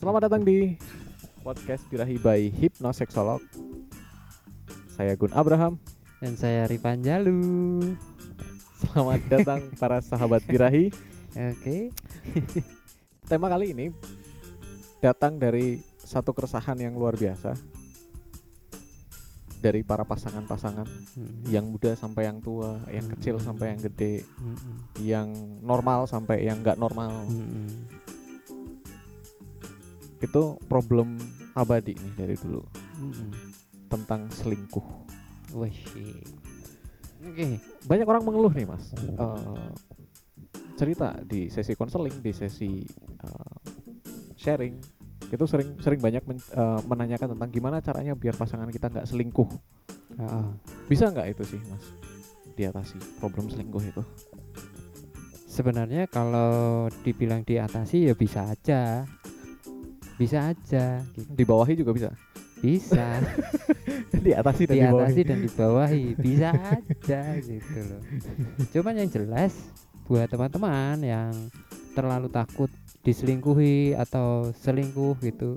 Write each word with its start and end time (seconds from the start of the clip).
Selamat 0.00 0.26
datang 0.26 0.42
di 0.42 0.74
podcast 1.40 1.84
Birahi 1.86 2.16
by 2.16 2.48
Hipnoseksolog. 2.50 3.44
Saya 4.90 5.12
Gun 5.14 5.32
Abraham. 5.32 5.76
Dan 6.20 6.36
saya 6.36 6.64
Ripan 6.64 7.00
Jalu. 7.00 7.40
Selamat 8.76 9.20
datang 9.28 9.60
para 9.80 10.00
sahabat 10.00 10.44
Birahi. 10.44 10.92
Oke. 11.32 11.92
Tema 13.30 13.46
kali 13.46 13.72
ini 13.72 13.86
datang 14.98 15.36
dari 15.36 15.80
satu 15.96 16.32
keresahan 16.32 16.76
yang 16.76 16.92
luar 16.92 17.14
biasa 17.14 17.54
dari 19.60 19.84
para 19.84 20.02
pasangan-pasangan 20.02 20.88
Hmm. 21.10 21.44
yang 21.44 21.68
muda 21.68 21.92
sampai 21.92 22.24
yang 22.24 22.40
tua, 22.40 22.80
yang 22.88 23.04
Hmm. 23.04 23.12
kecil 23.12 23.36
sampai 23.36 23.76
yang 23.76 23.80
gede, 23.82 24.24
Mm-mm. 24.40 24.76
yang 25.04 25.28
normal 25.60 26.08
sampai 26.08 26.48
yang 26.48 26.64
nggak 26.64 26.80
normal. 26.80 27.28
Mm-mm. 27.28 27.68
Itu 30.20 30.42
problem 30.64 31.16
abadi 31.52 31.96
nih 31.96 32.12
dari 32.14 32.36
dulu 32.36 32.60
Mm-mm. 32.96 33.30
tentang 33.88 34.28
selingkuh. 34.30 34.84
Wih. 35.52 35.74
Oke. 37.20 37.60
banyak 37.82 38.06
orang 38.06 38.22
mengeluh 38.22 38.48
nih 38.50 38.64
mas 38.64 38.92
Eh, 38.96 39.68
cerita 40.72 41.12
di 41.20 41.48
sesi 41.48 41.74
konseling 41.74 42.16
di 42.18 42.32
sesi 42.32 42.80
eh, 43.20 43.54
sharing 44.34 44.72
itu 45.28 45.44
sering 45.44 45.76
sering 45.78 46.00
banyak 46.00 46.24
men- 46.24 46.48
eh, 46.50 46.80
menanyakan 46.82 47.36
tentang 47.36 47.50
gimana 47.50 47.78
caranya 47.78 48.14
biar 48.14 48.32
pasangan 48.34 48.68
kita 48.68 48.88
nggak 48.88 49.04
selingkuh 49.04 49.48
Ah, 50.16 50.48
bisa 50.84 51.06
nggak 51.06 51.28
itu 51.30 51.44
sih 51.46 51.60
mas 51.66 51.84
diatasi 52.54 52.96
problem 53.18 53.46
selingkuh 53.46 53.80
itu 53.82 54.02
Sebenarnya 55.44 56.06
kalau 56.06 56.86
dibilang 57.02 57.42
diatasi 57.42 58.06
ya 58.06 58.14
bisa 58.14 58.46
aja. 58.46 59.04
Bisa 60.20 60.52
aja 60.52 61.00
gitu. 61.16 61.32
dibawahi 61.32 61.72
juga 61.80 61.96
bisa 61.96 62.08
Bisa 62.60 63.24
diatasi 64.26 64.68
dan 64.68 64.76
dibawahi 64.76 65.16
diatasi 65.16 65.20
dan 65.24 65.38
dibawahi. 65.40 66.04
Bisa 66.20 66.48
aja 66.52 67.22
gitu 67.40 67.78
loh. 67.88 68.02
Cuman 68.68 69.00
yang 69.00 69.08
jelas 69.08 69.56
buat 70.04 70.28
teman-teman 70.28 71.00
yang 71.00 71.32
terlalu 71.96 72.28
takut 72.28 72.68
diselingkuhi 73.00 73.96
atau 73.96 74.52
selingkuh 74.60 75.16
gitu. 75.24 75.56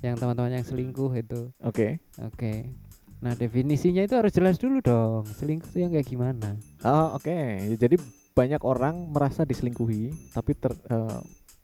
Yang 0.00 0.16
teman-teman 0.24 0.56
yang 0.56 0.64
selingkuh 0.64 1.12
itu 1.12 1.52
oke 1.60 2.00
Oke. 2.24 2.72
Nah, 3.20 3.36
definisinya 3.36 4.00
itu 4.00 4.16
harus 4.16 4.32
jelas 4.32 4.56
dulu 4.56 4.80
dong. 4.80 5.28
Selingkuh 5.28 5.68
itu 5.76 5.84
yang 5.84 5.92
kayak 5.92 6.08
gimana? 6.08 6.56
oh, 6.88 7.20
oke 7.20 7.36
jadi 7.76 8.00
banyak 8.32 8.64
orang 8.64 9.12
merasa 9.12 9.44
diselingkuhi 9.44 10.32
tapi 10.32 10.56
ter, 10.56 10.72
eh, 10.72 11.20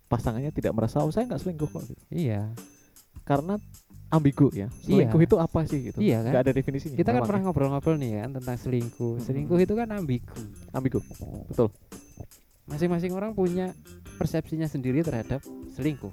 pasangannya 0.06 0.50
tidak 0.50 0.72
merasa 0.72 1.00
oh 1.00 1.10
saya 1.10 1.26
nggak 1.26 1.38
selingkuh 1.38 1.66
kok 1.66 1.82
gitu. 1.84 2.02
Iya. 2.08 2.50
karena 3.22 3.58
ambigu 4.06 4.54
ya 4.54 4.70
selingkuh 4.80 5.18
Iya. 5.18 5.26
itu 5.26 5.36
apa 5.36 5.60
sih 5.64 5.78
gitu 5.84 5.98
Iya 5.98 6.18
kan? 6.20 6.30
nggak 6.30 6.42
ada 6.42 6.52
definisinya 6.52 6.94
Kita 6.94 7.10
kan 7.10 7.22
pernah 7.26 7.40
ngobrol-ngobrol 7.42 7.96
nih 7.96 8.22
kan 8.22 8.30
tentang 8.34 8.56
selingkuh. 8.56 9.18
Selingkuh 9.18 9.58
itu 9.58 9.74
kan 9.74 9.88
ambigu. 9.90 10.38
ambigu 10.70 11.02
betul 11.46 11.74
Masing-masing 12.64 13.10
orang 13.12 13.30
punya 13.32 13.74
persepsinya 14.16 14.66
sendiri 14.66 15.02
terhadap 15.02 15.42
selingkuh. 15.72 16.10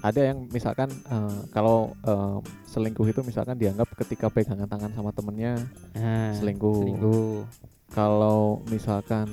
ada 0.00 0.20
yang 0.24 0.48
misalkan 0.48 0.88
eh, 0.88 1.40
kalau 1.50 1.92
eh, 2.00 2.38
selingkuh 2.66 3.04
itu 3.04 3.20
misalkan 3.20 3.54
dianggap 3.54 3.92
ketika 3.98 4.32
pegangan 4.32 4.64
tangan 4.64 4.88
sama 4.90 5.12
temennya 5.12 5.60
Nah, 5.92 6.32
Selingkuh. 6.32 6.80
Selingkuh. 6.80 7.44
kalau 7.90 8.64
misalkan 8.66 9.28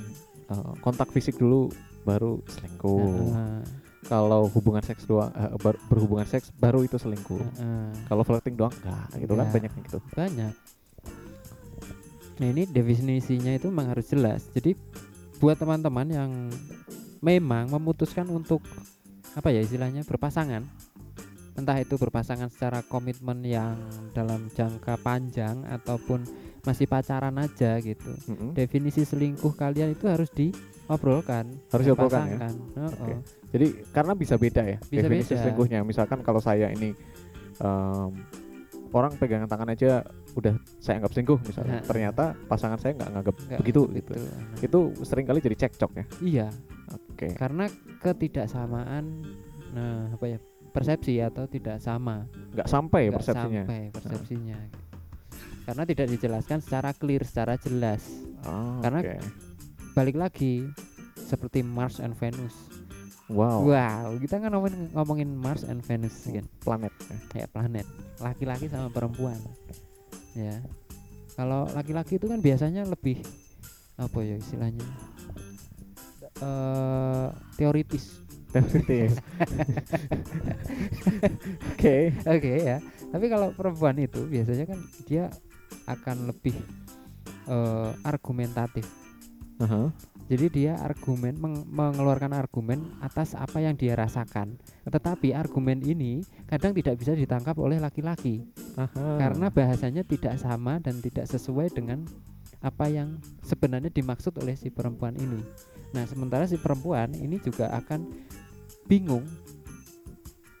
eh, 0.46 0.72
kontak 0.78 1.08
fisik 1.08 1.36
dulu 1.36 1.72
baru 2.02 2.42
selingkuh 2.46 3.32
Heeh, 3.34 3.60
kalau 4.06 4.48
hubungan 4.48 4.80
seks 4.80 5.04
doang 5.04 5.28
ber- 5.58 5.80
berhubungan 5.86 6.24
seks 6.24 6.48
baru 6.52 6.82
itu 6.82 6.96
selingkuh 6.96 7.36
heeh. 7.36 7.88
kalau 8.06 8.22
flirting 8.22 8.54
doang 8.54 8.72
enggak 8.80 9.06
gitu 9.16 9.32
kan 9.32 9.38
Enggak. 9.40 9.54
banyak 9.54 9.70
yang 9.70 9.84
gitu 9.84 9.98
banyak. 10.12 10.54
Nah 12.38 12.46
ini 12.46 12.62
definisinya 12.64 13.52
itu 13.52 13.66
memang 13.66 13.90
harus 13.90 14.06
jelas. 14.06 14.46
Jadi 14.54 14.78
buat 15.38 15.58
teman-teman 15.58 16.06
yang 16.06 16.30
memang 17.18 17.66
memutuskan 17.68 18.30
untuk 18.30 18.62
apa 19.34 19.50
ya 19.50 19.58
istilahnya 19.58 20.02
berpasangan, 20.02 20.62
entah 21.54 21.78
itu 21.78 21.94
berpasangan 21.94 22.46
secara 22.46 22.82
komitmen 22.82 23.42
yang 23.42 23.74
dalam 24.14 24.46
jangka 24.50 24.98
panjang 24.98 25.66
ataupun 25.66 26.22
masih 26.68 26.84
pacaran 26.84 27.32
aja 27.34 27.80
gitu. 27.80 28.12
Mm-mm. 28.26 28.52
Definisi 28.52 29.02
selingkuh 29.02 29.52
kalian 29.52 29.90
itu 29.90 30.04
harus 30.04 30.28
diobrolkan, 30.28 31.48
Harus 31.68 31.84
diobrolkan 31.84 32.22
ya? 32.28 32.38
Oh, 32.76 32.92
oh. 33.08 33.18
jadi 33.48 33.66
karena 33.88 34.12
bisa 34.12 34.36
beda 34.36 34.62
ya 34.62 34.76
Bisa 34.82 35.00
definisi 35.02 35.32
beda. 35.32 35.40
selingkuhnya 35.42 35.80
misalkan 35.82 36.20
kalau 36.20 36.38
saya 36.38 36.68
ini 36.68 36.92
em, 37.58 38.10
orang 38.88 39.12
pegangan 39.14 39.44
tangan 39.44 39.68
aja 39.68 40.00
udah 40.32 40.54
saya 40.78 40.96
anggap 40.98 41.12
selingkuh 41.12 41.40
misalnya 41.42 41.76
Nah. 41.76 41.84
ternyata 41.84 42.24
pasangan 42.44 42.76
saya 42.76 42.92
nggak 42.94 43.10
nganggap 43.10 43.36
Nggak 43.38 43.58
begitu 43.58 43.82
gitu 43.94 44.12
Nah, 44.14 44.44
itu 44.58 44.78
sering 45.02 45.24
kali 45.24 45.38
jadi 45.38 45.56
cekcok 45.58 45.90
ya 45.92 46.04
Iya, 46.20 46.46
oke 47.12 47.26
karena 47.34 47.64
ketidaksamaan 47.98 49.04
nah 49.68 50.08
apa 50.10 50.24
ya 50.26 50.38
persepsi 50.68 51.20
atau 51.20 51.44
tidak 51.44 51.76
sama 51.78 52.24
nggak 52.52 52.64
sampai 52.66 53.08
ya 53.08 53.12
persepsinya 53.12 53.62
sampai 53.64 53.82
persepsinya 53.90 54.56
karena 55.68 55.84
tidak 55.84 56.08
dijelaskan 56.08 56.64
secara 56.64 56.96
clear 56.96 57.20
secara 57.28 57.60
jelas. 57.60 58.00
Oh, 58.48 58.80
Karena- 58.80 59.04
oke. 59.04 59.20
balik 59.92 60.16
lagi 60.16 60.64
seperti 61.28 61.60
Mars 61.60 62.00
and 62.00 62.16
Venus. 62.16 62.56
Wow. 63.28 63.68
Wow 63.68 64.16
kita 64.16 64.40
kan 64.40 64.48
ngomongin, 64.48 64.88
ngomongin 64.96 65.28
Mars 65.36 65.68
and 65.68 65.84
Venus 65.84 66.24
kan? 66.24 66.48
planet. 66.64 66.94
Ya. 66.96 67.16
kayak 67.28 67.48
planet. 67.52 67.84
Laki-laki 68.16 68.72
sama 68.72 68.88
perempuan. 68.88 69.36
Ya. 70.32 70.64
Kalau 71.36 71.68
laki-laki 71.76 72.16
itu 72.16 72.24
kan 72.24 72.40
biasanya 72.40 72.88
lebih 72.88 73.20
apa 74.00 74.24
ya 74.24 74.40
istilahnya? 74.40 74.88
Eh 76.40 77.28
teoritis. 77.60 78.24
Teoritis. 78.56 79.20
oke. 81.76 81.96
Oke 82.24 82.52
ya. 82.56 82.80
Tapi 83.12 83.26
kalau 83.28 83.52
perempuan 83.52 84.00
itu 84.00 84.24
biasanya 84.24 84.64
kan 84.64 84.80
dia 85.04 85.28
akan 85.86 86.28
lebih 86.28 86.54
eh, 87.48 87.90
argumentatif. 88.04 88.84
Aha. 89.58 89.90
Jadi 90.28 90.46
dia 90.52 90.76
argumen 90.76 91.40
meng- 91.40 91.64
mengeluarkan 91.72 92.36
argumen 92.36 92.84
atas 93.00 93.32
apa 93.32 93.64
yang 93.64 93.72
dia 93.74 93.96
rasakan. 93.96 94.60
Tetapi 94.84 95.32
argumen 95.32 95.80
ini 95.80 96.20
kadang 96.44 96.76
tidak 96.76 97.00
bisa 97.00 97.16
ditangkap 97.16 97.56
oleh 97.56 97.80
laki-laki 97.80 98.44
karena 98.92 99.48
bahasanya 99.48 100.04
tidak 100.04 100.36
sama 100.36 100.76
dan 100.84 101.00
tidak 101.00 101.24
sesuai 101.24 101.72
dengan 101.72 102.04
apa 102.60 102.92
yang 102.92 103.16
sebenarnya 103.40 103.88
dimaksud 103.88 104.36
oleh 104.36 104.52
si 104.52 104.68
perempuan 104.68 105.16
ini. 105.16 105.40
Nah, 105.96 106.04
sementara 106.04 106.44
si 106.44 106.60
perempuan 106.60 107.16
ini 107.16 107.40
juga 107.40 107.72
akan 107.72 108.04
bingung 108.84 109.24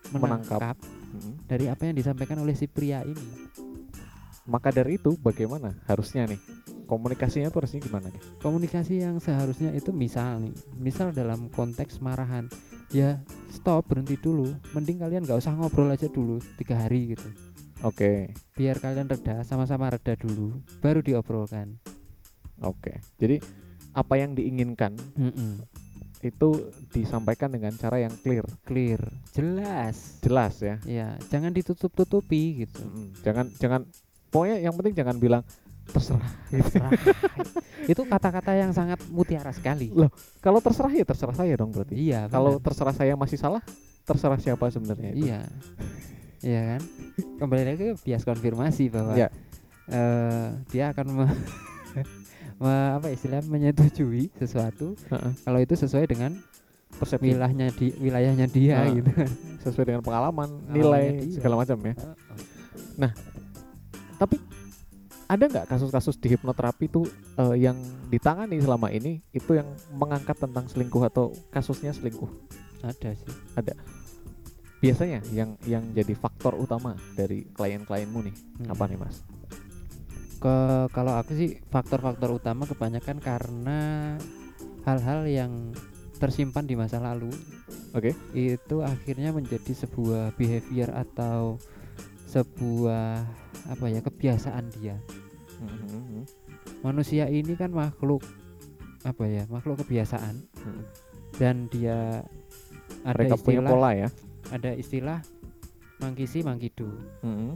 Menangkap. 0.08 0.64
menangkap 0.72 0.76
Mm. 1.08 1.32
dari 1.48 1.64
apa 1.68 1.88
yang 1.88 1.96
disampaikan 1.96 2.36
oleh 2.40 2.52
si 2.52 2.68
pria 2.68 3.00
ini. 3.00 3.28
Maka 4.48 4.72
dari 4.72 4.96
itu 4.96 5.12
bagaimana 5.14 5.76
harusnya 5.84 6.24
nih 6.24 6.40
komunikasinya 6.88 7.52
tuh 7.52 7.60
harusnya 7.60 7.84
gimana 7.84 8.08
nih 8.08 8.22
Komunikasi 8.40 8.94
yang 8.98 9.20
seharusnya 9.20 9.70
itu 9.70 9.92
misal 9.92 10.40
nih, 10.40 10.56
misal 10.74 11.12
dalam 11.12 11.52
konteks 11.52 12.00
marahan, 12.00 12.48
ya 12.88 13.20
stop 13.52 13.84
berhenti 13.84 14.16
dulu. 14.16 14.48
Mending 14.72 14.96
kalian 14.98 15.22
nggak 15.22 15.36
usah 15.36 15.52
ngobrol 15.52 15.92
aja 15.92 16.08
dulu 16.08 16.40
tiga 16.56 16.80
hari 16.80 17.12
gitu. 17.12 17.28
oke 17.84 18.32
Biar 18.56 18.80
kalian 18.80 19.04
reda, 19.04 19.44
sama-sama 19.44 19.92
reda 19.92 20.16
dulu, 20.16 20.56
baru 20.80 21.04
diobrolkan. 21.04 21.76
oke 22.58 22.90
jadi 23.20 23.38
apa 23.92 24.14
yang 24.16 24.32
diinginkan 24.32 24.96
Mm-mm. 25.14 25.60
itu 26.18 26.48
disampaikan 26.90 27.52
dengan 27.52 27.70
cara 27.74 28.00
yang 28.00 28.14
clear 28.18 28.42
Clear, 28.64 29.02
jelas. 29.30 30.18
jelas 30.18 30.54
ya 30.58 30.76
Ya, 30.82 31.08
jangan 31.28 31.52
ditutup-tutupi 31.52 32.64
gitu. 32.64 32.80
Mm, 32.82 33.08
jangan 33.22 33.46
jangan 33.60 33.82
pokoknya 34.28 34.56
yang 34.60 34.72
penting 34.72 34.94
jangan 34.94 35.16
bilang 35.16 35.42
terserah 35.88 36.28
Terserah. 36.46 36.92
itu 37.92 38.02
kata-kata 38.02 38.52
yang 38.52 38.70
sangat 38.70 39.00
mutiara 39.08 39.48
sekali. 39.50 39.88
Loh, 39.88 40.12
kalau 40.38 40.60
terserah 40.60 40.92
ya 40.92 41.00
terserah 41.02 41.32
saya 41.32 41.56
dong 41.56 41.72
berarti 41.72 41.96
Iya, 41.96 42.28
kalau 42.28 42.60
terserah 42.60 42.92
saya 42.92 43.14
masih 43.14 43.36
salah 43.36 43.64
terserah 44.04 44.36
siapa 44.36 44.68
sebenarnya 44.68 45.12
Iya. 45.12 45.40
Iya 46.38 46.60
kan? 46.70 46.82
Kembali 47.38 47.62
lagi 47.64 47.76
ke 47.78 47.94
bias 47.98 48.22
konfirmasi 48.22 48.88
bahwa 48.88 49.16
Iya. 49.16 49.28
eh, 49.88 50.48
dia 50.68 50.92
akan 50.92 51.06
me, 51.08 51.26
me- 52.60 52.92
apa 52.94 53.08
istilah 53.08 53.40
menyetujui 53.42 54.28
sesuatu 54.34 54.92
Heeh. 55.08 55.32
kalau 55.40 55.58
itu 55.58 55.72
sesuai 55.74 56.04
dengan 56.04 56.36
persepsi 56.90 57.32
wilayahnya 57.32 57.66
di 57.70 57.86
wilayahnya 57.96 58.46
dia 58.46 58.76
Ah. 58.78 58.90
gitu 58.90 59.08
kan. 59.08 59.30
sesuai 59.60 59.84
dengan 59.86 60.02
pengalaman 60.02 60.48
nilai 60.68 61.04
dia. 61.22 61.40
segala 61.40 61.54
macam 61.58 61.80
ya 61.80 61.94
tapi 64.18 64.36
ada 65.28 65.44
nggak 65.44 65.68
kasus-kasus 65.68 66.16
di 66.16 66.32
hipnoterapi 66.32 66.88
itu 66.88 67.04
eh, 67.36 67.56
yang 67.60 67.76
ditangani 68.08 68.58
selama 68.58 68.88
ini 68.88 69.20
itu 69.30 69.54
yang 69.54 69.68
mengangkat 69.92 70.40
tentang 70.40 70.64
selingkuh 70.66 71.04
atau 71.06 71.30
kasusnya 71.52 71.92
selingkuh 71.92 72.28
Ada 72.82 73.12
sih. 73.18 73.28
biasanya 74.78 75.18
yang 75.34 75.58
yang 75.66 75.82
jadi 75.90 76.14
faktor 76.14 76.54
utama 76.54 76.94
dari 77.18 77.44
klien-klienmu 77.50 78.18
nih 78.30 78.34
Hmm. 78.62 78.72
apa 78.72 78.84
nih 78.86 78.98
mas? 78.98 79.22
ke 80.38 80.54
kalau 80.94 81.18
aku 81.18 81.34
sih 81.34 81.58
faktor-faktor 81.66 82.30
utama 82.30 82.62
kebanyakan 82.62 83.18
karena 83.18 84.14
hal-hal 84.86 85.26
yang 85.26 85.74
tersimpan 86.22 86.62
di 86.62 86.78
masa 86.78 87.02
lalu 87.02 87.30
Oke. 87.90 88.14
itu 88.32 88.76
akhirnya 88.86 89.34
menjadi 89.34 89.74
sebuah 89.74 90.38
behavior 90.38 90.94
atau 90.94 91.58
sebuah 92.28 93.24
apa 93.66 93.84
ya 93.88 94.00
kebiasaan 94.00 94.68
dia 94.76 94.96
Mhm, 95.58 96.22
manusia 96.86 97.26
ini 97.26 97.58
kan 97.58 97.74
makhluk 97.74 98.22
apa 99.02 99.26
ya 99.26 99.42
makhluk 99.50 99.82
kebiasaan 99.82 100.38
mhm. 100.54 100.82
dan 101.34 101.66
dia 101.66 102.22
ada 103.02 103.18
Mereka 103.18 103.34
punya 103.42 103.58
istilah 103.58 103.70
pola 103.72 103.90
ya. 103.90 104.08
ada 104.54 104.70
istilah 104.72 105.18
mangkisi 105.98 106.46
mangkidu 106.46 106.88
Mhm. 107.24 107.50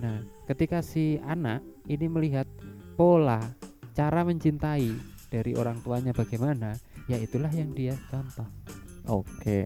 Nah, 0.00 0.18
ketika 0.48 0.82
si 0.82 1.14
anak 1.22 1.62
ini 1.86 2.10
melihat 2.10 2.48
pola 2.96 3.38
cara 3.92 4.26
mencintai 4.26 4.90
dari 5.30 5.54
orang 5.54 5.78
tuanya 5.78 6.10
bagaimana, 6.10 6.74
ya 7.06 7.14
itulah 7.14 7.46
yang 7.48 7.70
dia 7.70 7.94
contoh. 8.10 8.48
Oke. 9.06 9.62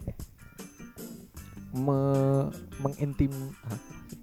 Me 1.72 2.00
mengintim 2.78 3.32
sih? 3.32 4.20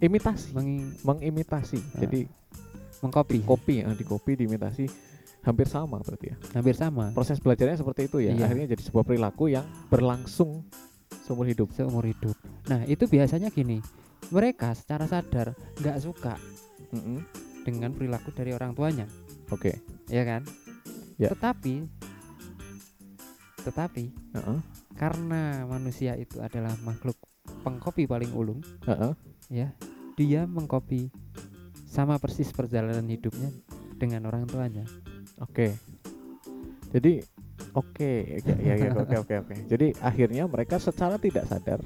Imitasi, 0.00 0.50
Mengi- 0.52 0.96
mengimitasi. 1.04 1.78
Ah. 1.94 2.00
Jadi 2.04 2.26
mengcopy 3.00 3.40
kopi 3.44 3.80
ya, 3.80 3.88
di 3.92 4.04
kopi 4.04 4.36
diimitasi 4.36 4.84
hampir 5.40 5.64
sama 5.64 6.04
berarti 6.04 6.32
ya. 6.32 6.36
hampir 6.52 6.76
sama 6.76 7.16
Proses 7.16 7.40
belajarnya 7.40 7.80
seperti 7.80 8.12
itu 8.12 8.20
ya. 8.20 8.36
Iya. 8.36 8.44
Akhirnya 8.44 8.76
jadi 8.76 8.82
sebuah 8.84 9.04
perilaku 9.08 9.48
yang 9.48 9.64
berlangsung 9.88 10.68
seumur 11.24 11.48
hidup. 11.48 11.72
seumur 11.72 12.04
hidup. 12.04 12.36
Nah, 12.68 12.84
itu 12.84 13.08
biasanya 13.08 13.48
gini. 13.48 13.80
Mereka 14.28 14.76
secara 14.76 15.08
sadar 15.08 15.56
nggak 15.80 15.96
suka 15.96 16.36
Mhm. 16.92 17.18
dengan 17.64 17.90
perilaku 17.96 18.36
dari 18.36 18.52
orang 18.52 18.76
tuanya, 18.76 19.08
Oke. 19.48 19.80
ya 20.06 20.22
kan? 20.28 20.44
Ya. 21.16 21.32
Tetapi 21.32 21.88
tetapi 23.60 24.04
Heeh. 24.32 24.58
karena 24.96 25.64
manusia 25.64 26.16
itu 26.16 26.40
adalah 26.40 26.72
makhluk 26.80 27.16
pengkopi 27.60 28.08
paling 28.08 28.32
ulung, 28.32 28.60
Heeh. 28.84 29.12
ya 29.52 29.68
dia 30.20 30.44
mengkopi 30.44 31.08
sama 31.88 32.20
persis 32.20 32.52
perjalanan 32.52 33.08
hidupnya 33.08 33.48
dengan 33.96 34.28
orang 34.28 34.44
tuanya 34.44 34.84
Oke. 35.40 35.72
Jadi 36.92 37.24
oke, 37.72 38.10
oke, 38.42 38.52
ya, 38.60 38.74
ya, 38.76 38.90
oke, 38.92 39.16
oke, 39.24 39.34
oke. 39.46 39.54
Jadi 39.70 39.96
akhirnya 40.04 40.44
mereka 40.44 40.76
secara 40.76 41.16
tidak 41.16 41.48
sadar 41.48 41.80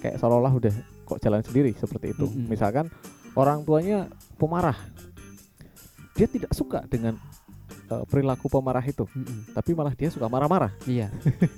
kayak 0.00 0.16
seolah-olah 0.16 0.54
udah 0.56 0.74
kok 1.04 1.20
jalan 1.20 1.44
sendiri 1.44 1.76
seperti 1.76 2.16
itu. 2.16 2.24
Mm-mm. 2.24 2.48
Misalkan 2.48 2.88
orang 3.36 3.66
tuanya 3.66 4.08
pemarah, 4.40 4.78
dia 6.16 6.30
tidak 6.30 6.54
suka 6.56 6.86
dengan 6.88 7.18
eh, 7.84 8.04
perilaku 8.06 8.46
pemarah 8.48 8.82
itu, 8.82 9.04
Mm-mm. 9.06 9.52
tapi 9.52 9.72
malah 9.72 9.92
dia 9.92 10.08
suka 10.08 10.26
marah-marah. 10.26 10.72
iya 10.84 11.08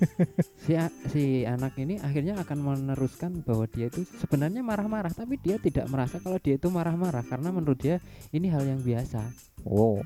si 0.64 0.74
si 1.10 1.22
anak 1.42 1.78
ini 1.78 1.98
akhirnya 1.98 2.36
akan 2.40 2.58
meneruskan 2.58 3.42
bahwa 3.42 3.66
dia 3.66 3.86
itu 3.86 4.02
sebenarnya 4.18 4.60
marah-marah 4.60 5.10
tapi 5.10 5.38
dia 5.38 5.56
tidak 5.58 5.86
merasa 5.86 6.18
kalau 6.18 6.38
dia 6.38 6.58
itu 6.58 6.66
marah-marah 6.68 7.22
karena 7.22 7.50
menurut 7.50 7.78
dia 7.78 7.96
ini 8.30 8.50
hal 8.50 8.62
yang 8.62 8.80
biasa 8.80 9.22
Wow. 9.66 9.98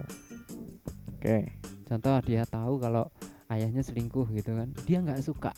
Oke. 1.13 1.53
contoh 1.85 2.17
dia 2.25 2.49
tahu 2.49 2.81
kalau 2.81 3.05
ayahnya 3.49 3.83
selingkuh 3.83 4.25
gitu 4.33 4.57
kan 4.57 4.73
dia 4.85 5.01
nggak 5.01 5.21
suka 5.21 5.53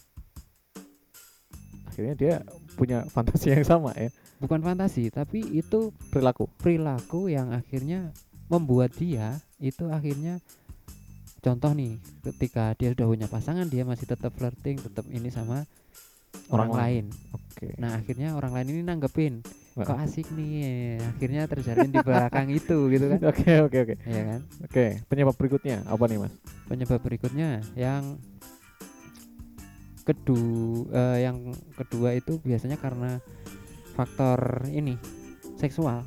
Akhirnya 1.86 2.16
dia 2.16 2.34
punya 2.72 3.04
fantasi 3.04 3.52
yang 3.52 3.68
sama 3.68 3.92
ya, 3.92 4.08
bukan 4.40 4.64
fantasi 4.64 5.12
tapi 5.12 5.44
itu 5.52 5.92
perilaku. 6.08 6.48
perilaku 6.56 7.28
yang 7.28 7.52
akhirnya 7.52 8.16
membuat 8.48 8.96
dia 8.96 9.36
itu 9.62 9.86
akhirnya 9.88 10.42
contoh 11.38 11.70
nih 11.72 11.98
ketika 12.34 12.74
dia 12.74 12.90
sudah 12.94 13.06
punya 13.06 13.26
pasangan 13.30 13.66
dia 13.70 13.86
masih 13.86 14.10
tetap 14.10 14.34
flirting 14.34 14.82
tetap 14.82 15.06
ini 15.10 15.30
sama 15.30 15.62
Orang 16.52 16.72
orang, 16.74 16.80
lain. 16.80 17.04
Oke. 17.32 17.76
Nah 17.80 17.96
akhirnya 18.00 18.34
orang 18.36 18.52
lain 18.52 18.68
ini 18.76 18.82
nanggepin 18.84 19.40
Heeh. 19.72 19.86
kok 19.88 19.96
asik 20.04 20.28
nih 20.36 21.00
akhirnya 21.00 21.48
terjalin 21.48 21.88
di 21.88 22.00
belakang 22.04 22.48
itu 22.60 22.76
gitu 22.92 23.04
kan 23.08 23.20
Oke, 23.24 23.52
oke, 23.64 23.78
oke. 23.88 23.94
ya 24.04 24.22
kan 24.36 24.40
Oke, 24.68 24.84
penyebab 25.08 25.32
berikutnya 25.38 25.80
apa 25.88 26.04
nih, 26.10 26.18
Mas? 26.20 26.32
penyebab 26.68 27.00
berikutnya 27.00 27.64
yang 27.72 28.20
kedua 30.02 31.16
yang 31.22 31.54
kedua 31.78 32.12
itu 32.18 32.36
biasanya 32.42 32.74
karena 32.76 33.22
faktor 33.94 34.66
ini 34.68 34.98
seksual 35.56 36.02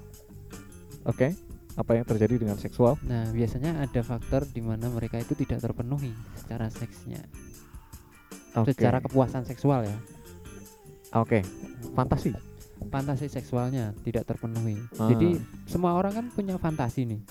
Oke. 1.06 1.38
Apa 1.76 1.92
yang 1.94 2.06
terjadi 2.06 2.40
dengan 2.40 2.56
seksual? 2.56 2.96
nah 3.04 3.28
biasanya 3.30 3.80
ada 3.80 4.00
faktor 4.00 4.48
di 4.48 4.60
mana 4.60 4.88
mereka 4.88 5.18
itu 5.18 5.36
tidak 5.36 5.60
terpenuhi 5.60 6.16
secara 6.36 6.68
seksnya 6.68 7.20
Oke. 8.56 8.72
secara 8.72 9.00
kepuasan 9.00 9.44
seksual 9.44 9.84
ya 9.84 9.98
Oke. 11.14 11.44
Fantasi. 11.92 12.32
fantasi 12.86 13.28
seksualnya 13.28 13.96
tidak 14.02 14.24
terpenuhi 14.26 14.76
Ah. 14.96 15.08
jadi 15.08 15.40
semua 15.66 15.96
orang 15.96 16.12
kan 16.14 16.26
punya 16.30 16.56
fantasi 16.56 17.04
nih 17.06 17.22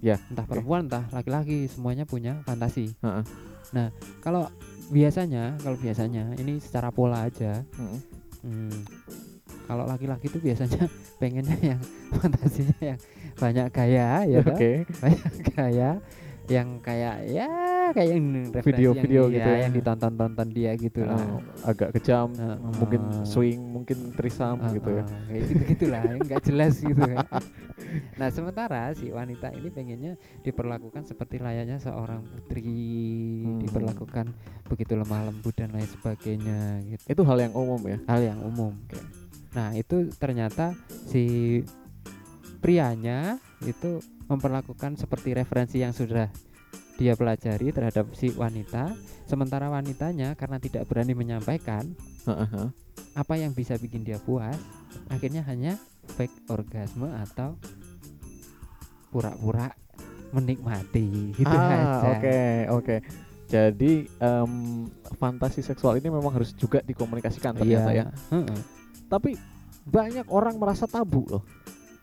Ya, 0.00 0.20
entah 0.28 0.44
oke. 0.44 0.52
perempuan 0.52 0.84
entah 0.84 1.08
laki-laki 1.10 1.64
semuanya 1.64 2.04
punya 2.04 2.44
fantasi 2.44 2.92
Heeh. 3.00 3.24
kalau 4.20 4.52
biasanya 4.86 5.56
kalau 5.58 5.76
biasanya 5.76 6.36
ini 6.36 6.60
secara 6.60 6.92
pola 6.92 7.24
aja 7.24 7.64
Heeh. 7.64 8.00
hmm, 8.44 8.78
kalau 9.64 9.84
laki-laki 9.84 10.26
itu 10.26 10.38
biasanya 10.38 10.84
pengennya 11.20 11.56
yang 11.60 11.80
fantasinya 12.16 12.78
yang 12.80 13.00
banyak 13.34 13.66
gaya 13.70 14.08
ya? 14.24 14.38
Oke. 14.40 14.84
banyak 15.02 15.32
gaya 15.50 15.90
yang 16.44 16.76
kayak 16.78 17.24
ya 17.24 17.48
kayak 17.96 18.20
yang 18.20 18.52
Video-video 18.52 19.22
yang, 19.22 19.32
gitu 19.32 19.48
ya. 19.48 19.58
yang 19.64 19.72
ditonton-tonton 19.72 20.48
dia 20.52 20.76
gitu 20.76 21.00
lah 21.00 21.16
Oh, 21.16 21.40
agak 21.64 21.96
kejam, 21.96 22.36
Heeh. 22.36 22.60
mungkin 22.76 23.02
swing, 23.24 23.64
mungkin 23.64 24.12
trisam 24.12 24.60
Heeh, 24.60 24.76
gitu 24.76 24.90
ya. 24.92 25.04
kayak 25.24 25.40
gitu 25.48 25.62
gitulah 25.66 26.04
nggak 26.20 26.40
jelas 26.44 26.74
gitu 26.76 27.00
kan 27.00 27.24
nah 28.14 28.28
sementara 28.28 28.92
si 28.92 29.08
wanita 29.08 29.50
ini 29.52 29.68
pengennya 29.68 30.12
diperlakukan 30.42 31.06
seperti 31.06 31.40
layaknya 31.40 31.80
seorang 31.80 32.20
putri 32.22 32.60
Hmm. 33.40 33.60
diperlakukan 33.60 34.26
begitu 34.66 34.92
lemah 34.94 35.28
lembut 35.28 35.52
dan 35.54 35.72
lain 35.72 35.84
sebagainya 35.86 36.60
gitu 36.86 37.04
Itu 37.06 37.22
hal 37.24 37.40
yang 37.40 37.52
umum 37.52 37.80
ya. 37.84 37.96
hal 38.04 38.20
yang 38.20 38.40
umum 38.40 38.72
Oke. 38.84 39.00
Nah 39.54 39.70
itu 39.72 40.10
ternyata 40.18 40.74
si 41.06 41.62
prianya 42.58 43.38
itu 43.62 44.02
memperlakukan 44.26 44.98
seperti 44.98 45.36
referensi 45.36 45.78
yang 45.80 45.94
sudah 45.94 46.28
dia 46.94 47.18
pelajari 47.18 47.74
terhadap 47.74 48.10
si 48.14 48.30
wanita 48.34 48.94
sementara 49.26 49.66
wanitanya 49.70 50.38
karena 50.38 50.62
tidak 50.62 50.86
berani 50.86 51.14
menyampaikan 51.14 51.94
heeh. 52.26 52.70
apa 53.18 53.34
yang 53.34 53.50
bisa 53.54 53.74
bikin 53.78 54.06
dia 54.06 54.18
puas 54.22 54.58
akhirnya 55.10 55.42
hanya 55.46 55.78
fake 56.14 56.50
orgasme 56.50 57.10
atau 57.10 57.58
pura-pura 59.10 59.70
menikmati 60.34 61.34
gitu 61.38 61.46
ah, 61.46 61.70
aja 61.70 61.78
oke, 62.18 62.42
oke. 62.82 62.96
Jadi 63.44 64.08
em, 64.18 64.52
fantasi 65.20 65.62
seksual 65.62 66.02
ini 66.02 66.10
memang 66.10 66.34
harus 66.34 66.50
juga 66.58 66.82
dikomunikasikan 66.82 67.54
ternyata 67.54 67.94
ya. 67.94 68.02
iya 68.02 68.06
heeh. 68.34 68.60
Tapi 69.14 69.38
banyak 69.84 70.26
orang 70.28 70.56
merasa 70.56 70.84
tabu 70.84 71.22
loh. 71.24 71.46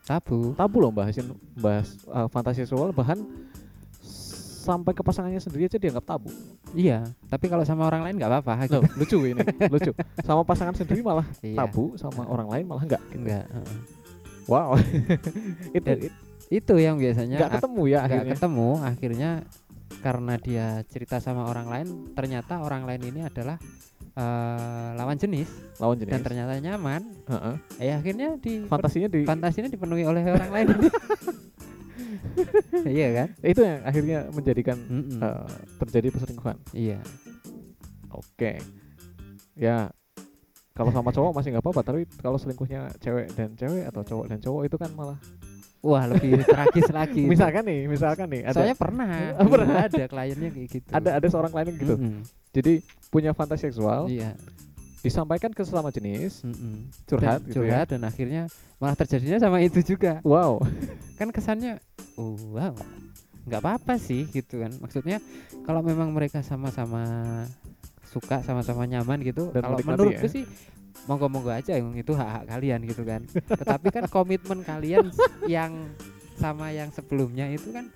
tabu 0.02 0.50
Tabu 0.52 0.80
loh 0.80 0.90
bahasin 0.90 1.28
bahas 1.54 1.94
eh, 2.02 2.26
fantasi 2.26 2.64
seksual 2.64 2.90
bahan 2.90 3.20
sampai 4.62 4.90
ke 4.90 5.00
pasangannya 5.00 5.38
sendiri 5.38 5.66
aja 5.66 5.76
dianggap 5.76 6.06
tabu. 6.06 6.30
iya 6.72 7.02
tapi 7.26 7.46
kalau 7.46 7.62
sama 7.62 7.84
orang 7.84 8.02
lain 8.02 8.14
nggak 8.16 8.30
apa-apa 8.32 8.52
gitu. 8.62 8.78
Loh, 8.78 8.90
lucu 8.96 9.18
ini, 9.26 9.42
lucu. 9.68 9.90
Sama 10.20 10.42
pasangan 10.42 10.72
sendiri 10.72 11.02
malah 11.02 11.26
Iya. 11.40 11.58
tabu, 11.58 11.94
sama 11.94 12.24
orang 12.24 12.48
lain 12.48 12.64
malah 12.64 12.82
enggak 12.82 13.02
heeh. 13.12 13.78
Wow. 14.44 14.78
itu 15.76 15.82
Dan 15.84 15.98
it- 16.00 16.16
itu 16.48 16.74
yang 16.76 16.96
biasanya 16.96 17.36
nggak 17.38 17.50
ak- 17.50 17.56
ketemu 17.58 17.82
ya 17.86 17.98
nggak 18.02 18.26
ketemu 18.32 18.68
akhirnya 18.82 19.30
karena 19.98 20.34
dia 20.36 20.66
cerita 20.84 21.16
sama 21.16 21.44
orang 21.44 21.66
lain 21.66 21.86
ternyata 22.10 22.58
orang 22.58 22.82
lain 22.82 23.02
ini 23.04 23.20
adalah 23.22 23.56
eh, 24.12 24.88
lawan 24.94 25.16
jenis 25.16 25.48
Lawan 25.76 25.96
jenis. 25.96 26.12
dan 26.12 26.20
ternyata 26.20 26.52
nyaman 26.58 27.02
Heeh. 27.26 27.54
eh 27.80 27.92
akhirnya 27.92 28.36
di 28.36 28.62
Fantasinya 28.64 29.08
di 29.08 29.24
fantasinya 29.24 29.68
dipenuhi 29.68 30.04
oleh 30.04 30.22
orang 30.26 30.50
lain 30.50 30.66
iya 32.88 33.08
kan 33.12 33.28
itu 33.42 33.60
yang 33.60 33.80
akhirnya 33.82 34.18
menjadikan 34.30 34.76
eh, 35.20 35.46
terjadi 35.80 36.08
perselingkuhan. 36.12 36.56
iya 36.72 37.00
Oke. 38.12 38.60
Ya 39.56 39.88
kalau 40.72 40.92
sama 40.92 41.12
cowok 41.12 41.32
masih 41.32 41.52
nggak 41.52 41.64
apa-apa, 41.64 41.80
tapi 41.80 42.00
kalau 42.20 42.36
selingkuhnya 42.36 42.92
cewek 43.00 43.32
dan 43.32 43.56
cewek 43.56 43.88
atau 43.88 44.04
cowok 44.04 44.26
dan 44.28 44.38
cowok 44.40 44.62
itu 44.68 44.76
kan 44.76 44.92
malah. 44.92 45.16
Wah 45.82 46.06
lebih 46.06 46.46
tragis 46.46 46.88
lagi. 46.94 47.22
Misalkan 47.26 47.62
nih, 47.66 47.80
misalkan 47.90 48.26
nih 48.30 48.42
ada 48.46 48.54
soalnya 48.54 48.76
pernah 48.78 49.10
Oh, 49.42 49.48
pernah. 49.50 49.76
ada 49.90 50.04
kliennya 50.06 50.50
kayak 50.54 50.68
gitu 50.70 50.88
ada 50.94 51.10
ada 51.18 51.26
seorang 51.26 51.50
klien 51.50 51.74
gitu. 51.74 51.94
Mm-mm. 51.98 52.22
Jadi 52.54 52.72
punya 53.10 53.34
fantasi 53.34 53.68
seksual, 53.68 54.06
iya 54.08 54.32
disampaikan 55.02 55.50
ke 55.50 55.66
sesama 55.66 55.90
jenis 55.90 56.46
Mm-mm. 56.46 56.86
curhat 57.10 57.42
dan, 57.42 57.50
gitu 57.50 57.54
curhat 57.58 57.86
dan 57.90 58.06
akhirnya 58.06 58.42
malah 58.78 58.94
terjadinya 58.94 59.42
sama 59.42 59.58
itu 59.58 59.82
juga 59.82 60.22
ya 60.22 60.24
wow 60.24 60.62
kan 61.18 61.34
kesannya 61.34 61.82
oh, 62.14 62.38
wow 62.54 62.70
nggak 63.42 63.58
apa-apa 63.58 63.98
sih 63.98 64.30
gitu 64.30 64.62
kan 64.62 64.70
maksudnya 64.78 65.18
kalau 65.66 65.82
memang 65.82 66.14
mereka 66.14 66.46
sama-sama 66.46 67.02
suka 68.06 68.46
sama-sama 68.46 68.86
nyaman 68.86 69.18
gitu 69.26 69.50
Dan 69.50 69.66
kalau 69.66 69.78
menurutku 69.82 70.30
ya. 70.30 70.34
sih 70.38 70.44
monggo-monggo 71.04 71.50
aja 71.50 71.74
yang 71.74 71.92
itu 71.92 72.12
hak-hak 72.12 72.44
kalian 72.46 72.80
gitu 72.84 73.02
kan 73.02 73.20
tetapi 73.60 73.88
kan 73.90 74.04
komitmen 74.06 74.60
kalian 74.62 75.08
yang 75.44 75.90
sama 76.34 76.68
yang 76.68 76.88
sebelumnya 76.88 77.46
itu 77.46 77.68
kan 77.68 77.86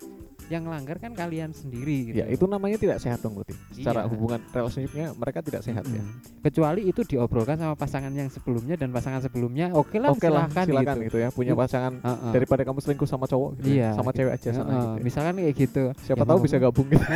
yang 0.46 0.62
langgar 0.62 0.94
kan 0.96 1.10
kalian 1.10 1.50
sendiri 1.50 2.06
gitu 2.06 2.16
ya 2.16 2.26
itu 2.28 2.46
namanya 2.46 2.78
tidak 2.78 3.02
sehat 3.02 3.18
dong 3.18 3.34
berarti 3.34 3.50
secara 3.72 4.00
Iya. 4.00 4.08
hubungan 4.08 4.38
relationshipnya 4.46 5.06
mereka 5.12 5.42
tidak 5.42 5.58
sehat 5.60 5.82
ya 5.84 5.98
Mm-mm. 5.98 6.38
kecuali 6.40 6.86
itu 6.86 7.02
diobrolkan 7.02 7.58
sama 7.58 7.74
pasangan 7.74 8.14
yang 8.14 8.30
sebelumnya 8.30 8.78
dan 8.78 8.94
pasangan 8.94 9.18
sebelumnya 9.20 9.74
oke 9.74 9.98
lah 9.98 10.14
oke 10.14 10.22
lah 10.22 10.46
silakan, 10.46 10.64
silakan 10.64 10.94
gitu. 10.96 11.04
gitu 11.04 11.16
ya 11.18 11.28
punya 11.28 11.50
Hmm. 11.50 11.62
pasangan 11.66 11.92
Heeh. 11.98 12.30
daripada 12.30 12.62
kamu 12.62 12.78
selingkuh 12.78 13.08
sama 13.08 13.26
cowok 13.26 13.50
gitu 13.58 13.66
ya, 13.66 13.74
Iya, 13.74 13.88
sama 13.92 14.10
gitu. 14.10 14.18
cewek 14.22 14.32
aja 14.32 14.48
sana 14.52 14.62
Heeh, 14.62 14.78
gitu 14.78 14.86
ya. 14.86 15.02
misalkan 15.02 15.34
kayak 15.34 15.54
gitu 15.58 15.82
siapa 15.98 16.22
Ya, 16.22 16.28
tahu 16.28 16.38
bisa 16.38 16.56
gabung 16.56 16.86
gitu 16.86 17.02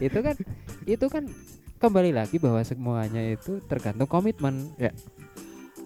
itu 0.00 0.18
kan 0.22 0.34
itu 0.86 1.06
kan 1.10 1.24
kembali 1.78 2.10
lagi 2.10 2.36
bahwa 2.36 2.58
semuanya 2.60 3.22
itu 3.22 3.62
tergantung 3.64 4.06
komitmen 4.06 4.74
Ya. 4.76 4.90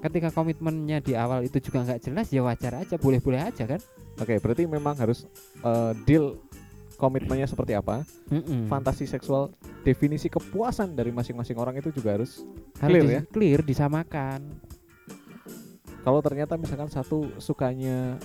ketika 0.00 0.32
komitmennya 0.32 0.98
di 0.98 1.14
awal 1.14 1.44
itu 1.44 1.60
juga 1.60 1.84
nggak 1.84 2.00
jelas 2.02 2.26
ya 2.28 2.42
wajar 2.42 2.80
aja 2.80 2.96
boleh-boleh 2.96 3.38
aja 3.38 3.68
kan 3.68 3.78
oke 4.18 4.34
berarti 4.40 4.64
memang 4.64 4.96
harus 4.96 5.28
eh, 5.62 5.92
deal 6.02 6.40
komitmennya 6.96 7.46
seperti 7.46 7.74
apa 7.74 8.02
Mm-mm. 8.26 8.66
fantasi 8.66 9.04
seksual 9.04 9.52
definisi 9.82 10.26
kepuasan 10.26 10.94
dari 10.94 11.10
masing-masing 11.10 11.54
orang 11.54 11.76
itu 11.76 11.90
juga 11.90 12.16
harus 12.16 12.42
Harus 12.78 12.98
clear 12.98 13.06
ya? 13.06 13.20
clear 13.28 13.60
disamakan 13.62 14.40
kalau 16.02 16.18
ternyata 16.18 16.58
misalkan 16.58 16.90
satu 16.90 17.30
sukanya 17.38 18.18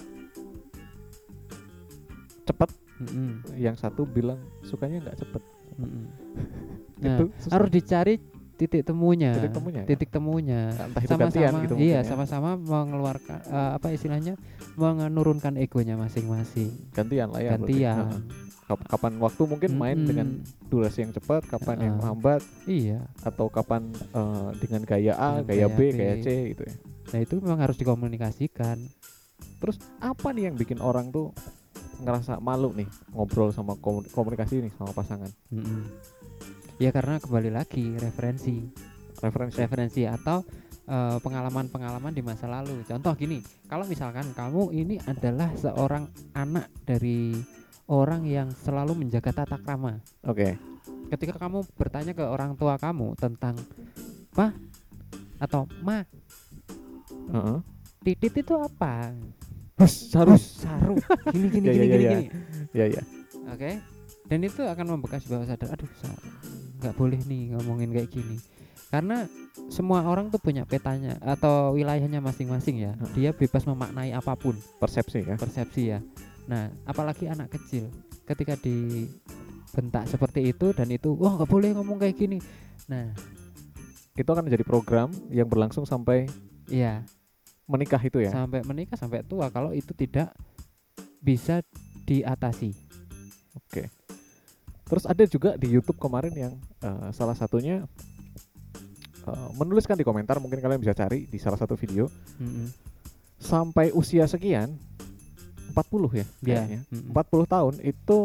cepet 2.42 2.70
Mm-mm. 2.98 3.44
yang 3.54 3.78
satu 3.78 4.08
bilang 4.08 4.42
sukanya 4.64 5.04
nggak 5.04 5.20
cepet 5.22 5.44
Mm-mm. 5.78 6.04
nah 6.98 7.16
itu 7.22 7.26
susah. 7.38 7.52
harus 7.54 7.70
dicari 7.70 8.16
titik 8.58 8.82
temunya 8.82 9.38
titik 9.38 9.54
temunya 9.54 9.82
ya? 9.82 9.88
titik 9.88 10.10
temunya 10.10 10.62
entah 10.74 11.02
itu 11.06 11.14
gantian 11.14 11.30
sama-sama 11.54 11.64
gitu 11.64 11.74
iya 11.78 11.94
ya. 11.94 12.02
sama-sama 12.02 12.50
mengeluarkan 12.58 13.40
eh, 13.46 13.72
apa 13.78 13.88
istilahnya 13.94 14.34
menurunkan 14.76 15.54
egonya 15.62 15.94
masing-masing 15.94 16.74
gantian 16.92 17.30
lah 17.30 17.42
ya 17.42 17.54
berarti. 17.56 17.74
gantian. 17.78 18.06
Kap- 18.68 18.84
kapan 18.84 19.16
waktu 19.24 19.42
mungkin 19.48 19.72
main 19.80 19.96
Mm-mm. 19.96 20.10
dengan 20.12 20.28
durasi 20.68 21.08
yang 21.08 21.16
cepat 21.16 21.48
kapan 21.48 21.88
yang 21.88 21.96
Heeh. 22.02 22.08
lambat 22.12 22.42
iya 22.68 23.00
atau 23.24 23.48
kapan 23.48 23.88
eh, 23.94 24.50
dengan 24.60 24.82
gaya 24.84 25.14
A 25.16 25.40
Dengan 25.40 25.48
gaya 25.48 25.68
gaya 25.70 25.78
B 25.78 25.80
B. 25.88 25.96
gaya 25.96 26.16
C 26.20 26.28
gitu 26.52 26.64
ya 26.66 26.76
nah 27.08 27.20
itu 27.24 27.34
memang 27.40 27.60
harus 27.62 27.78
dikomunikasikan 27.78 28.76
terus 29.62 29.78
apa 29.98 30.34
nih 30.34 30.52
yang 30.52 30.56
bikin 30.58 30.82
orang 30.82 31.08
tuh 31.10 31.32
ngerasa 32.02 32.38
malu 32.38 32.74
nih 32.78 32.88
ngobrol 33.14 33.50
sama 33.50 33.74
komu- 33.78 34.06
komunikasi 34.14 34.62
nih 34.66 34.72
sama 34.78 34.94
pasangan 34.94 35.32
Mm-mm. 35.50 35.82
Ya 36.78 36.94
karena 36.94 37.18
kembali 37.18 37.50
lagi 37.50 37.98
referensi, 37.98 38.62
referensi 39.18 39.58
referensi 39.58 40.02
atau 40.06 40.46
eh, 40.86 41.18
pengalaman-pengalaman 41.18 42.14
di 42.14 42.22
masa 42.22 42.46
lalu. 42.46 42.86
Contoh 42.86 43.18
gini, 43.18 43.42
kalau 43.66 43.90
misalkan 43.90 44.30
kamu 44.38 44.70
ini 44.78 45.02
adalah 45.10 45.50
seorang 45.58 46.06
anak 46.38 46.70
dari 46.86 47.34
orang 47.90 48.30
yang 48.30 48.54
selalu 48.54 48.94
menjaga 48.94 49.42
tata 49.42 49.58
krama. 49.58 49.98
oke 50.22 50.54
Ketika 51.10 51.40
kamu 51.40 51.66
bertanya 51.74 52.14
ke 52.14 52.22
orang 52.22 52.54
tua 52.54 52.78
kamu 52.78 53.18
tentang 53.18 53.58
pa 54.38 54.54
atau 55.42 55.66
ma, 55.82 56.06
Heeh. 57.34 57.58
titit 58.06 58.38
itu 58.38 58.54
apa? 58.54 59.18
Hus, 59.78 60.10
harus 60.18 60.44
saru. 60.66 60.98
Gini 61.30 61.48
gini 61.54 61.66
Ya, 61.70 61.74
gini 61.74 61.86
ya, 61.86 61.86
gini. 61.86 62.06
ya. 62.06 62.12
gini. 62.14 62.26
ya 62.74 62.86
ya 62.98 63.04
Oke. 63.54 63.72
Dan 64.28 64.40
itu 64.44 64.62
akan 64.66 64.86
membekas 64.98 65.24
bawah 65.30 65.48
sadar. 65.48 65.72
Aduh, 65.72 65.88
nggak 66.84 66.94
boleh 67.00 67.20
nih 67.24 67.56
ngomongin 67.56 67.96
kayak 67.96 68.10
gini. 68.12 68.38
Karena 68.92 69.24
semua 69.68 70.04
orang 70.04 70.32
tuh 70.32 70.40
punya 70.40 70.64
petanya 70.64 71.20
atau 71.24 71.76
wilayahnya 71.76 72.20
masing-masing 72.20 72.84
ya. 72.84 72.92
Heeh. 72.96 73.14
Dia 73.16 73.30
bebas 73.32 73.64
memaknai 73.64 74.12
apa 74.12 74.36
pun 74.36 74.56
persepsi 74.80 75.24
ya 75.24 75.36
persepsi 75.40 75.96
ya. 75.96 76.00
Nah, 76.48 76.72
apalagi 76.88 77.28
anak 77.28 77.52
kecil 77.56 77.92
ketika 78.28 78.56
dibentak 78.60 80.08
seperti 80.08 80.52
itu 80.52 80.72
dan 80.76 80.92
itu 80.92 81.16
wah 81.16 81.36
nggak 81.40 81.52
boleh 81.52 81.70
ngomong 81.76 82.00
kayak 82.00 82.16
gini. 82.16 82.40
Nah, 82.88 83.12
itu 84.16 84.28
akan 84.28 84.48
menjadi 84.48 84.64
program 84.64 85.12
yang 85.32 85.48
berlangsung 85.48 85.84
sampai 85.86 86.28
iya 86.68 87.04
menikah 87.68 88.00
itu 88.00 88.24
ya 88.24 88.32
sampai 88.32 88.64
menikah 88.64 88.96
sampai 88.96 89.22
tua 89.22 89.52
kalau 89.52 89.72
itu 89.72 89.92
tidak 89.92 90.32
bisa 91.20 91.60
diatasi. 92.04 92.72
Terus 94.88 95.04
ada 95.04 95.24
juga 95.28 95.60
di 95.60 95.68
YouTube 95.68 96.00
kemarin 96.00 96.32
yang 96.32 96.54
eh, 96.80 97.10
salah 97.12 97.36
satunya 97.36 97.84
eh, 99.28 99.50
menuliskan 99.60 100.00
di 100.00 100.08
komentar 100.08 100.40
mungkin 100.40 100.64
kalian 100.64 100.80
bisa 100.80 100.96
cari 100.96 101.28
di 101.28 101.36
salah 101.36 101.60
satu 101.60 101.76
video 101.76 102.08
Mm-mm. 102.40 102.72
sampai 103.36 103.92
usia 103.92 104.24
sekian 104.26 104.80
40 105.76 105.76
ya 106.16 106.26
Ya. 106.42 106.64
kayaknya. 106.64 106.82
mm-mm. 106.88 107.12
40 107.12 107.54
tahun 107.54 107.74
itu 107.84 108.18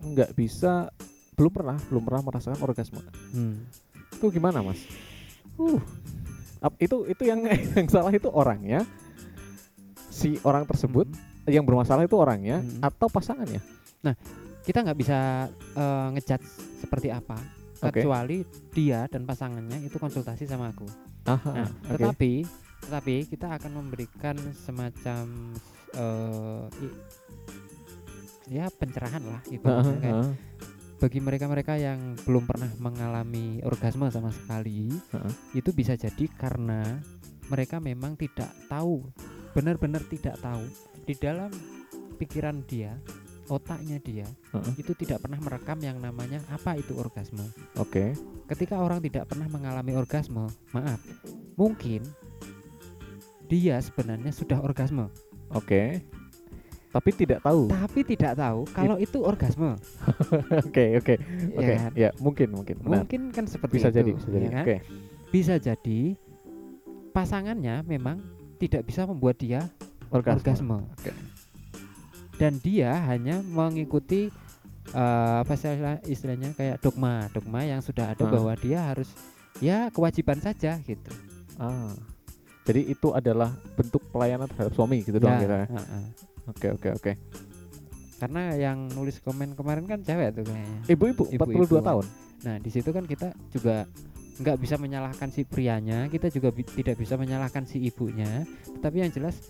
nggak 0.00 0.30
bisa 0.36 0.92
belum 1.34 1.52
pernah 1.56 1.80
belum 1.88 2.04
pernah 2.04 2.22
merasakan 2.22 2.60
orgasme. 2.60 3.00
Hmm. 3.32 3.64
Itu 4.12 4.28
gimana, 4.28 4.60
Mas? 4.60 4.84
Uh. 5.56 5.80
Ap- 6.60 6.76
itu 6.76 7.04
itu 7.04 7.22
yang 7.24 7.40
yang 7.76 7.86
salah 7.86 8.10
itu 8.10 8.28
orangnya 8.28 8.84
si 10.08 10.36
orang 10.42 10.64
tersebut 10.64 11.08
Mm. 11.40 11.56
yang 11.56 11.64
bermasalah 11.64 12.04
itu 12.04 12.14
orangnya 12.14 12.60
Mm. 12.60 12.80
atau 12.80 13.08
pasangannya. 13.08 13.60
kita 14.60 14.84
nggak 14.84 14.98
bisa 14.98 15.48
eh, 15.72 16.06
ngejudge 16.12 16.46
seperti 16.78 17.08
apa 17.08 17.40
Oke. 17.80 17.96
kecuali 17.96 18.44
dia 18.70 19.08
dan 19.08 19.24
pasangannya 19.24 19.80
itu 19.80 19.96
konsultasi 19.96 20.44
sama 20.44 20.68
aku. 20.68 20.84
Aha, 21.26 21.52
Nah, 21.54 21.68
oke. 21.86 21.96
tetapi 21.96 22.32
tetapi 22.80 23.14
kita 23.26 23.56
akan 23.56 23.72
memberikan 23.74 24.36
semacam 24.54 25.24
eh, 25.90 26.64
i- 26.78 26.98
ya 28.50 28.68
pencerahan 28.68 29.22
lah 29.22 29.40
itu 29.46 29.64
Aha, 29.64 29.92
kayak 29.96 30.16
aha. 30.18 30.32
Bagi 31.00 31.16
mereka-mereka 31.16 31.80
yang 31.80 32.12
belum 32.28 32.44
pernah 32.44 32.68
mengalami 32.76 33.64
orgasme 33.64 34.04
sama 34.12 34.28
sekali 34.28 34.92
Heeh. 34.92 35.32
itu 35.56 35.72
bisa 35.72 35.96
jadi 35.96 36.28
karena 36.36 37.00
mereka 37.48 37.80
memang 37.80 38.20
tidak 38.20 38.52
tahu 38.68 39.08
benar-benar 39.56 40.04
tidak 40.04 40.36
tahu 40.44 40.60
di 41.08 41.16
dalam 41.16 41.48
pikiran 42.20 42.60
dia 42.68 43.00
otaknya 43.48 43.96
dia 44.04 44.28
Heeh. 44.52 44.76
itu 44.76 44.92
tidak 44.92 45.24
pernah 45.24 45.40
merekam 45.40 45.80
yang 45.80 45.96
namanya 45.96 46.44
apa 46.52 46.76
itu 46.76 46.92
orgasme 47.00 47.48
Oke. 47.80 48.12
ketika 48.52 48.76
orang 48.76 49.00
tidak 49.00 49.24
pernah 49.24 49.48
mengalami 49.48 49.96
orgasme 49.96 50.52
maaf 50.76 51.00
mungkin 51.56 52.04
dia 53.48 53.80
sebenarnya 53.80 54.36
sudah 54.36 54.60
orgasme 54.60 55.08
Oke. 55.50 55.98
Tapi 56.90 57.10
tidak 57.14 57.38
tahu. 57.40 57.70
tapi 57.70 58.00
tidak 58.02 58.34
tahu 58.34 58.66
kalau 58.68 58.96
itu 58.96 59.18
orgasme 59.20 59.78
Oke, 60.66 60.98
oke. 60.98 61.14
Oke. 61.52 61.62
ya 61.62 61.78
kan? 61.78 61.90
Ya, 61.94 62.10
mungkin 62.18 62.50
mungkin. 62.50 62.76
Benar. 62.80 63.06
mungkin 63.06 63.30
kan 63.30 63.46
seperti 63.46 63.78
Bisa 63.78 63.88
itu 63.88 63.96
jadi, 63.96 64.10
bisa 64.12 64.28
jadi. 64.28 64.42
ya 64.42 64.50
kan? 64.50 64.64
Oke. 64.64 64.76
bisa 65.30 65.54
jadi 65.56 66.00
pasangannya 67.10 67.82
memang 67.84 68.18
tidak 68.56 68.82
bisa 68.84 69.02
membuat 69.04 69.36
dia 69.36 69.70
Orgasme. 70.08 70.42
orgasme. 70.42 70.78
Oke. 70.92 71.10
Dan 72.34 72.58
dia 72.58 72.90
hanya 73.06 73.38
mengikuti 73.40 74.26
eh, 74.90 75.34
apa 75.38 75.54
istilah- 75.54 76.02
istilahnya 76.04 76.50
kayak 76.50 76.80
dogma, 76.80 77.30
dogma 77.30 77.62
yang 77.62 77.78
sudah 77.78 78.10
ada 78.10 78.20
Ah. 78.20 78.30
bahwa 78.32 78.50
dia 78.56 78.82
harus 78.82 79.06
ya 79.56 79.86
kewajiban 79.88 80.36
saja 80.36 80.74
gitu. 80.80 81.12
Ah. 81.54 81.94
Jadi 82.60 82.88
itu 82.88 83.10
adalah 83.10 83.50
bentuk 83.72 84.02
pelayanan 84.08 84.46
terhadap 84.46 84.72
suami 84.72 85.00
gitu 85.00 85.16
dong 85.16 85.30
Ya, 85.30 85.38
kira. 85.38 85.60
heeh. 85.64 86.04
Oke, 86.50 86.68
oke, 86.70 86.88
oke. 86.92 87.12
Karena 88.18 88.52
yang 88.52 88.92
nulis 88.92 89.16
komen 89.18 89.54
kemarin 89.54 89.86
kan 89.86 90.02
cewek 90.02 90.36
tuh 90.36 90.44
kayaknya. 90.44 90.80
Ibu-ibu 90.86 91.24
42 91.30 91.34
Ibu-ibu. 91.34 91.76
tahun. 91.80 92.06
Nah, 92.40 92.56
di 92.58 92.68
situ 92.68 92.90
kan 92.90 93.04
kita 93.04 93.32
juga 93.48 93.88
nggak 94.40 94.56
bisa 94.56 94.76
menyalahkan 94.76 95.28
si 95.28 95.44
prianya, 95.44 96.08
kita 96.08 96.28
juga 96.28 96.48
bi- 96.48 96.64
tidak 96.64 96.96
bisa 96.96 97.16
menyalahkan 97.16 97.64
si 97.64 97.80
ibunya. 97.80 98.44
Tapi 98.80 99.00
yang 99.00 99.12
jelas 99.12 99.40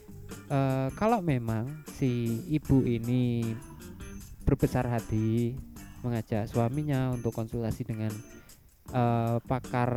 eh, 0.47 0.89
kalau 0.95 1.19
memang 1.19 1.67
si 1.91 2.11
ibu 2.47 2.83
ini 2.83 3.55
berbesar 4.43 4.87
hati 4.87 5.55
mengajak 6.03 6.47
suaminya 6.47 7.11
untuk 7.11 7.31
konsultasi 7.31 7.85
dengan 7.85 8.11
eh, 8.89 9.37
pakar 9.45 9.91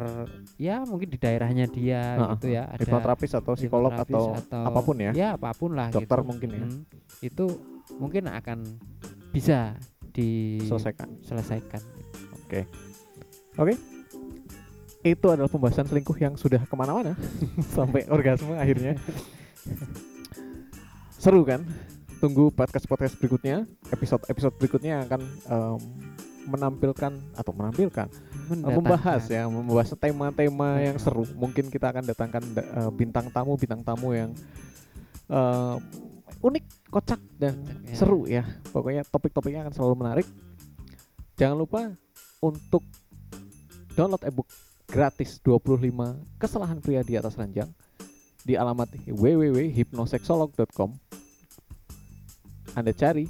ya 0.60 0.84
mungkin 0.84 1.08
di 1.10 1.18
daerahnya 1.18 1.66
dia 1.66 2.20
Heeh, 2.20 2.30
gitu 2.38 2.48
ya, 2.52 2.68
ada 2.68 2.82
Hipnoterapis 2.84 3.32
atau 3.34 3.54
psikolog 3.56 3.92
hipnoterapis 3.96 4.48
atau, 4.48 4.64
apa 4.68 4.80
pun 4.84 4.96
ya. 5.00 5.12
Ya, 5.16 5.30
apa 5.40 5.50
pun 5.56 5.72
lah 5.74 5.88
Dokter 5.90 6.20
gitu. 6.22 6.28
mungkin 6.28 6.50
ya. 6.52 6.66
Mm, 6.68 6.82
itu 7.24 7.46
mungkin 7.98 8.24
akan 8.30 8.60
bisa 9.34 9.74
Selesaikan. 10.14 11.10
diselesaikan. 11.26 11.82
Oke. 12.46 12.62
itu 15.04 15.28
adalah 15.28 15.52
pembahasan 15.52 15.84
selingkuh 15.84 16.16
yang 16.16 16.38
sudah 16.40 16.64
ke 16.64 16.76
mana-mana 16.78 17.18
sampai 17.76 18.08
orgasme 18.08 18.56
akhirnya. 18.56 18.96
Seru 21.18 21.44
kan? 21.44 21.66
Tunggu 22.24 22.56
podcast 22.56 22.88
podcast 22.88 23.20
berikutnya, 23.20 23.68
episode 23.92 24.24
episode 24.32 24.56
berikutnya 24.56 25.04
akan 25.04 25.22
em, 25.50 25.80
menampilkan 26.46 27.12
atau 27.34 27.52
menampilkan 27.52 28.08
Mendatangkan. 28.48 28.76
membahas 28.76 29.24
ya 29.26 29.44
membahas 29.46 29.96
tema-tema 29.96 30.80
yang 30.80 30.98
seru. 30.98 31.24
Mungkin 31.34 31.68
kita 31.68 31.90
akan 31.90 32.04
datangkan 32.04 32.44
da- 32.52 32.68
eh, 32.68 32.92
bintang 32.92 33.28
tamu 33.30 33.56
bintang 33.56 33.82
tamu 33.82 34.12
yang 34.12 34.32
eh, 35.26 35.76
unik 36.40 36.66
kocak 36.90 37.22
dan 37.38 37.56
Kocak, 37.58 37.80
ya. 37.84 37.96
seru 37.96 38.22
ya. 38.26 38.44
Pokoknya 38.70 39.02
topik-topiknya 39.06 39.64
akan 39.64 39.74
selalu 39.74 39.96
menarik. 39.96 40.28
Jangan 41.34 41.58
lupa 41.58 41.82
untuk 42.40 42.84
download 43.94 44.22
ebook 44.24 44.48
gratis 44.86 45.40
25 45.40 45.90
kesalahan 46.38 46.78
pria 46.78 47.02
di 47.02 47.16
atas 47.16 47.34
ranjang 47.34 47.72
di 48.44 48.54
alamat 48.54 48.92
www.hipnoseksolog.com 49.08 50.92
Anda 52.74 52.92
cari 52.92 53.26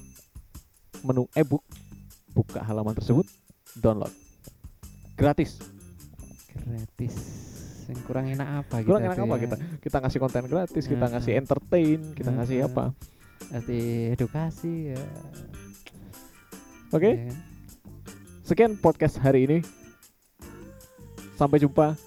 menu 1.00 1.28
ebook 1.32 1.62
buka 2.34 2.60
halaman 2.66 2.98
tersebut 2.98 3.30
download. 3.78 4.12
Gratis. 5.14 5.62
Gratis. 6.54 7.16
Yang 7.88 8.00
kurang 8.08 8.26
enak 8.32 8.64
apa 8.64 8.76
kurang 8.82 9.06
kita 9.06 9.14
enak 9.14 9.18
apa 9.28 9.36
ya? 9.36 9.42
kita? 9.46 9.56
Kita 9.84 9.98
ngasih 10.02 10.20
konten 10.24 10.44
gratis 10.48 10.86
kita 10.88 11.06
ngasih 11.12 11.34
entertain 11.36 12.00
kita 12.18 12.32
ngasih 12.34 12.58
apa? 12.66 12.86
Kasih 13.54 13.86
edukasi 14.18 14.96
ya. 14.96 15.04
Oke. 16.96 17.12
Ya 17.12 17.30
kan? 17.30 17.38
sekian 18.44 18.72
podcast 18.80 19.20
hari 19.22 19.46
ini. 19.48 19.58
Sampai 21.38 21.60
jumpa. 21.60 21.98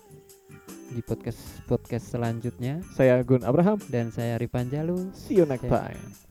Di 0.87 1.03
podcast 1.03 1.41
podcast 1.67 2.09
selanjutnya. 2.09 2.81
Saya 2.95 3.21
Gun 3.27 3.43
Abraham. 3.43 3.77
Dan 3.91 4.15
saya 4.15 4.39
Ripan 4.41 4.71
Jalu. 4.71 5.11
See 5.13 5.37
you 5.37 5.45
next 5.45 5.67
time 5.67 6.26